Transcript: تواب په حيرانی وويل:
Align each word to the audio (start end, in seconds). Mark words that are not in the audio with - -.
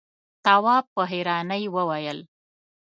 تواب 0.45 0.85
په 0.93 1.01
حيرانی 1.11 1.63
وويل: 1.75 2.19